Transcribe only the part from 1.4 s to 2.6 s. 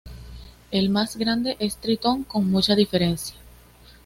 es Tritón con